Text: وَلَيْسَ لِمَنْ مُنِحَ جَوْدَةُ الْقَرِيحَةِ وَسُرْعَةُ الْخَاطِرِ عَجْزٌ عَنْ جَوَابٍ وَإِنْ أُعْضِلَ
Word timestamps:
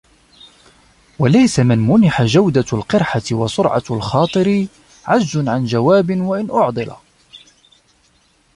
وَلَيْسَ 1.19 1.59
لِمَنْ 1.59 1.79
مُنِحَ 1.79 2.21
جَوْدَةُ 2.23 2.65
الْقَرِيحَةِ 2.73 3.21
وَسُرْعَةُ 3.31 3.83
الْخَاطِرِ 3.91 4.67
عَجْزٌ 5.05 5.47
عَنْ 5.47 5.65
جَوَابٍ 5.65 6.21
وَإِنْ 6.21 6.51
أُعْضِلَ 6.51 6.91